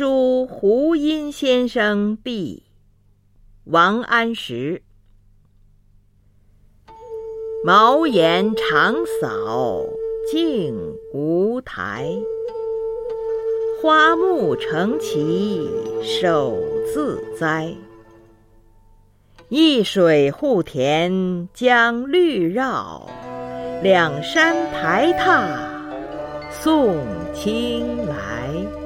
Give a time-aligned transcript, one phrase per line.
[0.00, 2.62] 书湖阴先生壁
[3.64, 4.84] 王安石
[7.64, 9.84] 茅檐长扫
[10.30, 10.72] 净
[11.12, 12.12] 无苔，
[13.82, 15.68] 花木成畦
[16.04, 16.56] 手
[16.94, 17.74] 自栽。
[19.48, 23.10] 一水护田将绿绕，
[23.82, 25.58] 两山排闼
[26.52, 27.04] 送
[27.34, 28.77] 青来。